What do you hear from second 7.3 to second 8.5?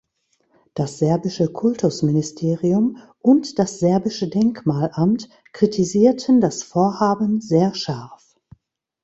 sehr scharf.